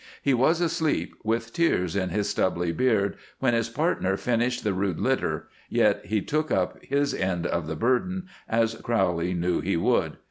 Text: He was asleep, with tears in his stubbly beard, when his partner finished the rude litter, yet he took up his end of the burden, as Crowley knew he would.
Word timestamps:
He 0.23 0.33
was 0.33 0.61
asleep, 0.61 1.13
with 1.23 1.53
tears 1.53 1.95
in 1.95 2.09
his 2.09 2.27
stubbly 2.27 2.71
beard, 2.71 3.17
when 3.37 3.53
his 3.53 3.69
partner 3.69 4.17
finished 4.17 4.63
the 4.63 4.73
rude 4.73 4.99
litter, 4.99 5.47
yet 5.69 6.03
he 6.07 6.23
took 6.23 6.49
up 6.49 6.83
his 6.83 7.13
end 7.13 7.45
of 7.45 7.67
the 7.67 7.75
burden, 7.75 8.25
as 8.49 8.73
Crowley 8.73 9.35
knew 9.35 9.61
he 9.61 9.77
would. 9.77 10.17